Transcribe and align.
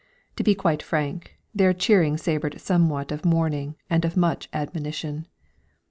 To 0.37 0.43
be 0.43 0.55
quite 0.55 0.81
frank, 0.81 1.37
their 1.53 1.73
cheering 1.73 2.17
savoured 2.17 2.59
somewhat 2.59 3.11
of 3.11 3.23
mourning 3.23 3.75
and 3.87 4.17
much 4.17 4.45
of 4.47 4.53
admonition. 4.61 5.27